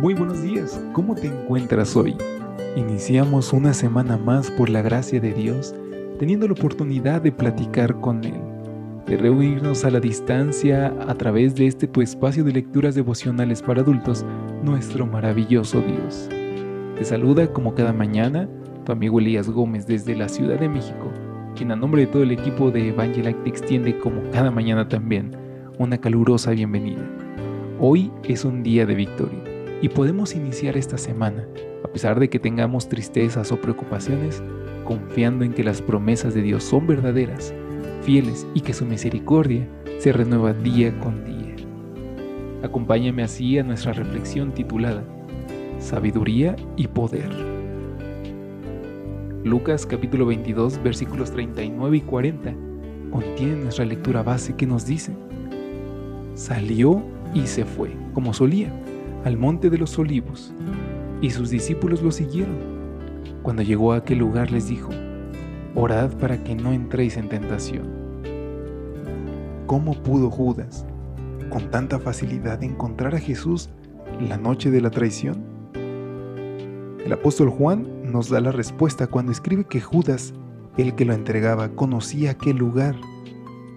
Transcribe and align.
Muy 0.00 0.14
buenos 0.14 0.40
días, 0.40 0.82
¿cómo 0.94 1.14
te 1.14 1.26
encuentras 1.26 1.94
hoy? 1.94 2.16
Iniciamos 2.74 3.52
una 3.52 3.74
semana 3.74 4.16
más 4.16 4.50
por 4.50 4.70
la 4.70 4.80
gracia 4.80 5.20
de 5.20 5.34
Dios, 5.34 5.74
teniendo 6.18 6.46
la 6.46 6.54
oportunidad 6.54 7.20
de 7.20 7.30
platicar 7.30 8.00
con 8.00 8.24
Él, 8.24 8.40
de 9.06 9.18
reunirnos 9.18 9.84
a 9.84 9.90
la 9.90 10.00
distancia 10.00 10.94
a 11.06 11.14
través 11.16 11.54
de 11.54 11.66
este 11.66 11.86
tu 11.86 12.00
espacio 12.00 12.42
de 12.44 12.52
lecturas 12.52 12.94
devocionales 12.94 13.60
para 13.60 13.82
adultos, 13.82 14.24
nuestro 14.62 15.06
maravilloso 15.06 15.82
Dios. 15.82 16.30
Te 16.96 17.04
saluda 17.04 17.52
como 17.52 17.74
cada 17.74 17.92
mañana 17.92 18.48
tu 18.86 18.92
amigo 18.92 19.20
Elías 19.20 19.50
Gómez 19.50 19.86
desde 19.86 20.16
la 20.16 20.30
Ciudad 20.30 20.58
de 20.58 20.70
México, 20.70 21.12
quien 21.54 21.72
a 21.72 21.76
nombre 21.76 22.06
de 22.06 22.10
todo 22.10 22.22
el 22.22 22.32
equipo 22.32 22.70
de 22.70 22.88
Evangelite 22.88 23.38
te 23.44 23.50
extiende 23.50 23.98
como 23.98 24.22
cada 24.30 24.50
mañana 24.50 24.88
también 24.88 25.36
una 25.78 25.98
calurosa 25.98 26.52
bienvenida. 26.52 27.06
Hoy 27.78 28.10
es 28.24 28.46
un 28.46 28.62
día 28.62 28.86
de 28.86 28.94
victoria 28.94 29.49
y 29.82 29.88
podemos 29.88 30.34
iniciar 30.34 30.76
esta 30.76 30.98
semana, 30.98 31.46
a 31.84 31.88
pesar 31.88 32.20
de 32.20 32.28
que 32.28 32.38
tengamos 32.38 32.88
tristezas 32.88 33.50
o 33.52 33.60
preocupaciones, 33.60 34.42
confiando 34.84 35.44
en 35.44 35.52
que 35.52 35.64
las 35.64 35.80
promesas 35.80 36.34
de 36.34 36.42
Dios 36.42 36.64
son 36.64 36.86
verdaderas, 36.86 37.54
fieles 38.02 38.46
y 38.54 38.60
que 38.60 38.74
su 38.74 38.84
misericordia 38.84 39.66
se 39.98 40.12
renueva 40.12 40.52
día 40.52 40.98
con 41.00 41.24
día. 41.24 41.56
Acompáñame 42.62 43.22
así 43.22 43.58
a 43.58 43.62
nuestra 43.62 43.92
reflexión 43.92 44.52
titulada 44.52 45.02
Sabiduría 45.78 46.56
y 46.76 46.86
Poder. 46.88 47.30
Lucas 49.44 49.86
capítulo 49.86 50.26
22 50.26 50.82
versículos 50.82 51.30
39 51.30 51.96
y 51.96 52.00
40 52.02 52.54
contiene 53.10 53.56
nuestra 53.56 53.86
lectura 53.86 54.22
base 54.22 54.54
que 54.54 54.66
nos 54.66 54.84
dice, 54.84 55.12
salió 56.34 57.02
y 57.32 57.46
se 57.46 57.64
fue, 57.64 57.90
como 58.12 58.34
solía 58.34 58.70
al 59.24 59.36
monte 59.36 59.70
de 59.70 59.78
los 59.78 59.98
olivos, 59.98 60.52
y 61.20 61.30
sus 61.30 61.50
discípulos 61.50 62.02
lo 62.02 62.10
siguieron. 62.10 62.56
Cuando 63.42 63.62
llegó 63.62 63.92
a 63.92 63.96
aquel 63.96 64.18
lugar 64.18 64.50
les 64.50 64.68
dijo, 64.68 64.90
Orad 65.74 66.12
para 66.18 66.42
que 66.42 66.54
no 66.54 66.72
entréis 66.72 67.16
en 67.16 67.28
tentación. 67.28 67.88
¿Cómo 69.66 69.94
pudo 70.02 70.30
Judas 70.30 70.84
con 71.48 71.70
tanta 71.70 71.98
facilidad 71.98 72.62
encontrar 72.62 73.14
a 73.14 73.20
Jesús 73.20 73.70
la 74.20 74.36
noche 74.36 74.70
de 74.70 74.80
la 74.80 74.90
traición? 74.90 75.44
El 77.04 77.12
apóstol 77.12 77.50
Juan 77.50 77.86
nos 78.10 78.30
da 78.30 78.40
la 78.40 78.52
respuesta 78.52 79.06
cuando 79.06 79.32
escribe 79.32 79.64
que 79.64 79.80
Judas, 79.80 80.34
el 80.76 80.94
que 80.94 81.04
lo 81.04 81.14
entregaba, 81.14 81.68
conocía 81.70 82.32
aquel 82.32 82.56
lugar, 82.56 82.96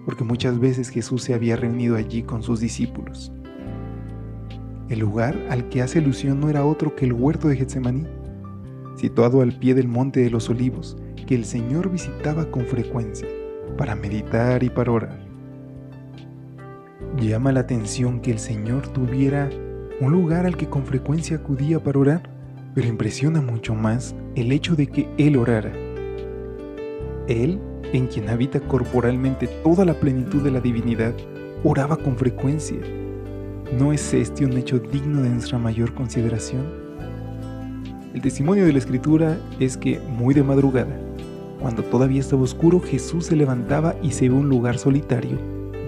porque 0.04 0.24
muchas 0.24 0.58
veces 0.58 0.88
Jesús 0.88 1.22
se 1.22 1.34
había 1.34 1.56
reunido 1.56 1.96
allí 1.96 2.22
con 2.22 2.42
sus 2.42 2.60
discípulos. 2.60 3.32
El 4.88 4.98
lugar 4.98 5.34
al 5.48 5.68
que 5.70 5.80
hace 5.80 5.98
alusión 5.98 6.40
no 6.40 6.50
era 6.50 6.64
otro 6.64 6.94
que 6.94 7.06
el 7.06 7.14
huerto 7.14 7.48
de 7.48 7.56
Getsemaní, 7.56 8.06
situado 8.96 9.40
al 9.40 9.58
pie 9.58 9.74
del 9.74 9.88
monte 9.88 10.20
de 10.20 10.30
los 10.30 10.50
olivos, 10.50 10.96
que 11.26 11.34
el 11.34 11.46
Señor 11.46 11.90
visitaba 11.90 12.50
con 12.50 12.66
frecuencia 12.66 13.26
para 13.78 13.94
meditar 13.94 14.62
y 14.62 14.68
para 14.68 14.92
orar. 14.92 15.18
Llama 17.18 17.52
la 17.52 17.60
atención 17.60 18.20
que 18.20 18.30
el 18.30 18.38
Señor 18.38 18.88
tuviera 18.88 19.48
un 20.00 20.12
lugar 20.12 20.44
al 20.44 20.56
que 20.56 20.68
con 20.68 20.84
frecuencia 20.84 21.38
acudía 21.38 21.82
para 21.82 21.98
orar, 21.98 22.30
pero 22.74 22.86
impresiona 22.86 23.40
mucho 23.40 23.74
más 23.74 24.14
el 24.34 24.52
hecho 24.52 24.76
de 24.76 24.88
que 24.88 25.08
Él 25.16 25.36
orara. 25.36 25.72
Él, 27.26 27.58
en 27.94 28.06
quien 28.08 28.28
habita 28.28 28.60
corporalmente 28.60 29.46
toda 29.62 29.86
la 29.86 29.94
plenitud 29.94 30.42
de 30.42 30.50
la 30.50 30.60
divinidad, 30.60 31.14
oraba 31.62 31.96
con 31.96 32.16
frecuencia 32.16 32.80
¿No 33.72 33.92
es 33.92 34.12
este 34.12 34.44
un 34.44 34.56
hecho 34.56 34.78
digno 34.78 35.22
de 35.22 35.30
nuestra 35.30 35.58
mayor 35.58 35.94
consideración? 35.94 36.62
El 38.14 38.20
testimonio 38.20 38.66
de 38.66 38.72
la 38.72 38.78
escritura 38.78 39.38
es 39.58 39.76
que 39.76 39.98
muy 39.98 40.32
de 40.34 40.44
madrugada, 40.44 40.96
cuando 41.60 41.82
todavía 41.82 42.20
estaba 42.20 42.42
oscuro, 42.42 42.78
Jesús 42.78 43.26
se 43.26 43.36
levantaba 43.36 43.96
y 44.02 44.12
se 44.12 44.26
iba 44.26 44.36
a 44.36 44.40
un 44.40 44.48
lugar 44.48 44.78
solitario, 44.78 45.38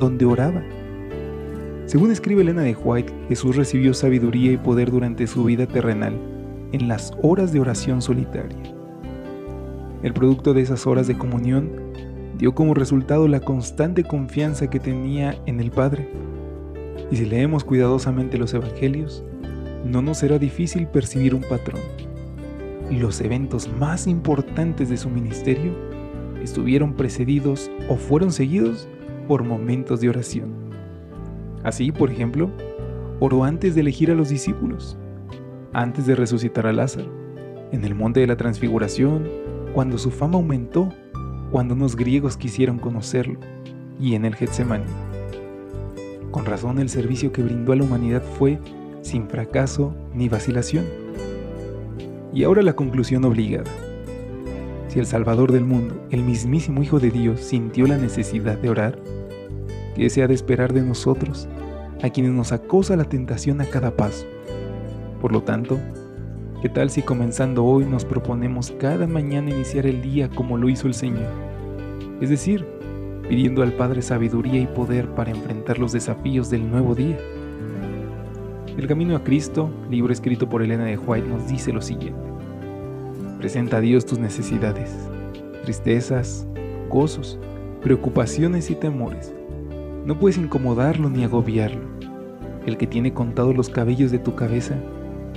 donde 0.01 0.25
oraba. 0.25 0.63
Según 1.85 2.11
escribe 2.11 2.43
Elena 2.43 2.63
de 2.63 2.75
White, 2.75 3.13
Jesús 3.29 3.55
recibió 3.55 3.93
sabiduría 3.95 4.53
y 4.53 4.57
poder 4.57 4.91
durante 4.91 5.27
su 5.27 5.45
vida 5.45 5.67
terrenal, 5.67 6.19
en 6.73 6.89
las 6.89 7.13
horas 7.23 7.53
de 7.53 7.61
oración 7.61 8.01
solitaria. 8.03 8.59
El 10.03 10.15
producto 10.15 10.55
de 10.55 10.63
esas 10.63 10.87
horas 10.87 11.07
de 11.07 11.19
comunión 11.19 11.71
dio 12.39 12.55
como 12.55 12.75
resultado 12.75 13.29
la 13.29 13.41
constante 13.41 14.03
confianza 14.03 14.69
que 14.69 14.81
tenía 14.81 15.37
en 15.47 15.61
el 15.61 15.71
Padre 15.71 16.09
y 17.11 17.17
si 17.17 17.25
leemos 17.25 17.65
cuidadosamente 17.65 18.39
los 18.39 18.55
Evangelios, 18.55 19.25
no 19.85 20.03
nos 20.03 20.19
será 20.19 20.39
difícil 20.39 20.87
percibir 20.87 21.35
un 21.35 21.43
patrón. 21.43 21.81
Los 22.91 23.21
eventos 23.21 23.69
más 23.79 24.07
importantes 24.07 24.89
de 24.89 24.97
su 24.97 25.11
ministerio 25.11 25.73
estuvieron 26.43 26.95
precedidos 26.95 27.71
o 27.89 27.97
fueron 27.97 28.33
seguidos 28.33 28.89
por 29.27 29.45
momentos 29.45 30.01
de 30.01 30.09
oración. 30.09 30.55
Así, 31.65 31.91
por 31.91 32.11
ejemplo, 32.11 32.51
oró 33.21 33.45
antes 33.45 33.75
de 33.75 33.81
elegir 33.81 34.11
a 34.11 34.15
los 34.15 34.29
discípulos, 34.29 34.97
antes 35.73 36.07
de 36.07 36.15
resucitar 36.15 36.67
a 36.67 36.73
Lázaro, 36.73 37.11
en 37.73 37.85
el 37.85 37.95
monte 37.95 38.21
de 38.21 38.27
la 38.27 38.37
transfiguración, 38.37 39.29
cuando 39.75 39.99
su 39.99 40.11
fama 40.11 40.37
aumentó, 40.37 40.89
cuando 41.51 41.75
unos 41.75 41.97
griegos 41.97 42.37
quisieron 42.37 42.79
conocerlo, 42.79 43.41
y 44.01 44.15
en 44.15 44.25
el 44.25 44.35
Getsemaní. 44.35 44.85
Con 46.31 46.45
razón 46.45 46.79
el 46.79 46.89
servicio 46.89 47.33
que 47.33 47.43
brindó 47.43 47.73
a 47.73 47.77
la 47.77 47.85
humanidad 47.85 48.23
fue 48.23 48.59
sin 49.03 49.29
fracaso 49.29 49.95
ni 50.13 50.29
vacilación. 50.29 50.85
Y 52.33 52.45
ahora 52.45 52.63
la 52.63 52.75
conclusión 52.75 53.25
obligada. 53.25 53.71
Si 54.89 54.99
el 54.99 55.07
Salvador 55.07 55.53
del 55.53 55.65
mundo, 55.65 55.95
el 56.11 56.23
mismísimo 56.23 56.83
Hijo 56.83 57.01
de 57.01 57.11
Dios, 57.11 57.41
sintió 57.41 57.87
la 57.87 57.97
necesidad 57.97 58.59
de 58.59 58.71
orar, 58.71 58.99
¿qué 59.95 60.11
se 60.11 60.23
ha 60.23 60.27
de 60.27 60.35
esperar 60.35 60.73
de 60.73 60.83
nosotros, 60.83 61.49
a 62.03 62.11
quienes 62.11 62.33
nos 62.33 62.53
acosa 62.53 62.97
la 62.97 63.05
tentación 63.05 63.61
a 63.61 63.67
cada 63.67 63.97
paso? 63.97 64.27
Por 65.21 65.33
lo 65.33 65.43
tanto, 65.43 65.79
¿qué 66.61 66.69
tal 66.69 66.91
si 66.91 67.03
comenzando 67.03 67.65
hoy 67.65 67.85
nos 67.85 68.05
proponemos 68.05 68.73
cada 68.79 69.07
mañana 69.07 69.51
iniciar 69.51 69.87
el 69.87 70.03
día 70.03 70.29
como 70.29 70.59
lo 70.59 70.69
hizo 70.69 70.87
el 70.89 70.95
Señor? 70.95 71.29
Es 72.21 72.31
decir, 72.31 72.67
pidiendo 73.29 73.63
al 73.63 73.73
Padre 73.73 74.03
sabiduría 74.03 74.61
y 74.61 74.67
poder 74.67 75.09
para 75.09 75.31
enfrentar 75.31 75.79
los 75.79 75.93
desafíos 75.93 76.51
del 76.51 76.71
nuevo 76.71 76.95
día. 76.95 77.19
El 78.77 78.87
Camino 78.87 79.17
a 79.17 79.25
Cristo, 79.25 79.71
libro 79.91 80.13
escrito 80.13 80.49
por 80.49 80.63
Elena 80.63 80.85
de 80.85 80.99
White, 80.99 81.29
nos 81.29 81.49
dice 81.49 81.73
lo 81.73 81.81
siguiente. 81.81 82.21
Presenta 83.39 83.79
a 83.79 83.81
Dios 83.81 84.05
tus 84.05 84.19
necesidades, 84.19 84.95
tristezas, 85.63 86.47
gozos, 86.89 87.39
preocupaciones 87.83 88.71
y 88.71 88.75
temores. 88.75 89.35
No 90.05 90.19
puedes 90.19 90.39
incomodarlo 90.39 91.11
ni 91.11 91.25
agobiarlo. 91.25 91.83
El 92.67 92.77
que 92.77 92.87
tiene 92.87 93.13
contados 93.13 93.57
los 93.57 93.69
cabellos 93.69 94.11
de 94.11 94.19
tu 94.19 94.35
cabeza 94.35 94.77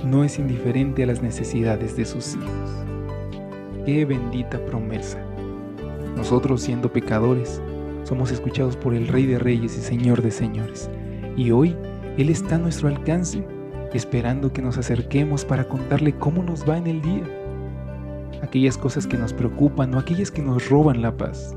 no 0.04 0.24
es 0.24 0.38
indiferente 0.38 1.02
a 1.02 1.06
las 1.06 1.22
necesidades 1.22 1.96
de 1.96 2.04
sus 2.04 2.34
hijos. 2.34 2.70
Qué 3.86 4.04
bendita 4.04 4.58
promesa. 4.66 5.18
Nosotros 6.16 6.62
siendo 6.62 6.92
pecadores, 6.92 7.62
somos 8.10 8.32
escuchados 8.32 8.76
por 8.76 8.92
el 8.92 9.06
Rey 9.06 9.24
de 9.24 9.38
Reyes 9.38 9.78
y 9.78 9.80
Señor 9.80 10.20
de 10.20 10.32
Señores. 10.32 10.90
Y 11.36 11.52
hoy 11.52 11.76
Él 12.18 12.28
está 12.28 12.56
a 12.56 12.58
nuestro 12.58 12.88
alcance, 12.88 13.46
esperando 13.94 14.52
que 14.52 14.62
nos 14.62 14.76
acerquemos 14.78 15.44
para 15.44 15.68
contarle 15.68 16.16
cómo 16.16 16.42
nos 16.42 16.68
va 16.68 16.76
en 16.76 16.88
el 16.88 17.02
día. 17.02 17.22
Aquellas 18.42 18.76
cosas 18.76 19.06
que 19.06 19.16
nos 19.16 19.32
preocupan 19.32 19.94
o 19.94 19.98
aquellas 20.00 20.32
que 20.32 20.42
nos 20.42 20.68
roban 20.68 21.02
la 21.02 21.16
paz. 21.16 21.56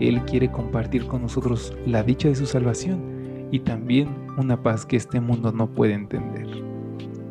Él 0.00 0.20
quiere 0.22 0.50
compartir 0.50 1.06
con 1.06 1.22
nosotros 1.22 1.72
la 1.86 2.02
dicha 2.02 2.26
de 2.26 2.34
su 2.34 2.46
salvación 2.46 3.48
y 3.52 3.60
también 3.60 4.08
una 4.36 4.60
paz 4.60 4.84
que 4.84 4.96
este 4.96 5.20
mundo 5.20 5.52
no 5.52 5.68
puede 5.68 5.92
entender. 5.92 6.48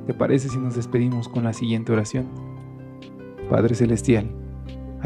¿Te 0.06 0.14
parece 0.14 0.48
si 0.48 0.58
nos 0.58 0.78
despedimos 0.78 1.28
con 1.28 1.44
la 1.44 1.52
siguiente 1.52 1.92
oración? 1.92 2.28
Padre 3.50 3.76
Celestial, 3.76 4.30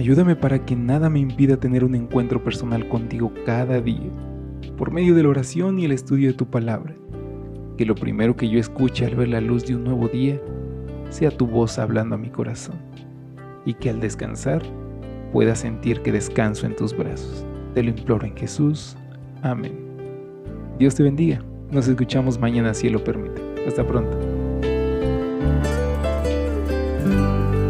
Ayúdame 0.01 0.36
para 0.36 0.65
que 0.65 0.75
nada 0.75 1.12
me 1.12 1.19
impida 1.19 1.57
tener 1.57 1.83
un 1.83 1.94
encuentro 1.94 2.44
personal 2.44 2.89
contigo 2.89 3.31
cada 3.45 3.80
día 3.80 4.09
por 4.75 4.89
medio 4.89 5.13
de 5.13 5.21
la 5.21 5.30
oración 5.30 5.77
y 5.77 5.86
el 5.86 5.92
estudio 5.92 6.30
de 6.30 6.33
tu 6.33 6.48
palabra. 6.48 6.95
Que 7.77 7.86
lo 7.86 7.94
primero 7.94 8.36
que 8.36 8.50
yo 8.50 8.57
escuche 8.59 9.06
al 9.06 9.15
ver 9.15 9.27
la 9.27 9.42
luz 9.42 9.68
de 9.68 9.75
un 9.75 9.83
nuevo 9.83 10.07
día 10.07 10.42
sea 11.12 11.30
tu 11.30 11.45
voz 11.45 11.77
hablando 11.77 12.15
a 12.15 12.18
mi 12.18 12.31
corazón. 12.31 12.77
Y 13.63 13.75
que 13.75 13.92
al 13.92 14.00
descansar 14.00 14.63
pueda 15.31 15.53
sentir 15.56 16.01
que 16.01 16.12
descanso 16.12 16.65
en 16.65 16.75
tus 16.75 16.97
brazos. 16.97 17.45
Te 17.75 17.83
lo 17.83 17.92
imploro 17.92 18.25
en 18.25 18.36
Jesús. 18.36 18.97
Amén. 19.44 19.77
Dios 20.80 20.95
te 20.95 21.04
bendiga. 21.04 21.44
Nos 21.69 21.88
escuchamos 21.88 22.39
mañana 22.39 22.74
si 22.74 22.89
lo 22.89 23.04
permite. 23.04 23.39
Hasta 23.68 23.86
pronto. 23.86 24.31